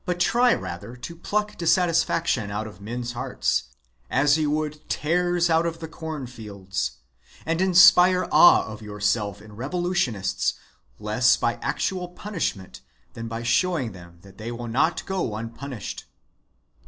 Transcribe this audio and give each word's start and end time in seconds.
try 0.17 0.51
| 0.53 0.53
rather 0.55 0.95
to 0.95 1.15
pluck 1.15 1.55
disaffection 1.59 2.49
out 2.49 2.65
of 2.65 2.81
men's 2.81 3.11
hearts, 3.11 3.65
as 4.09 4.35
you' 4.35 4.49
would 4.49 4.81
tares 4.89 5.47
out 5.47 5.63
of 5.67 5.79
your 5.79 5.87
cornfields; 5.87 6.93
and 7.45 7.61
inspire 7.61 8.27
awe 8.31 8.63
of 8.65 8.81
| 8.81 8.81
yourself 8.81 9.43
in 9.43 9.55
revolutionists 9.55 10.55
less 10.97 11.37
by 11.37 11.53
actual 11.61 12.07
punishment' 12.07 12.81
than 13.13 13.27
by 13.27 13.43
shewing 13.43 13.91
them 13.91 14.17
that 14.23 14.39
they 14.39 14.51
will 14.51 14.67
not 14.67 15.05
go 15.05 15.35
un 15.35 15.51
| 15.53 15.53
punished. 15.53 16.05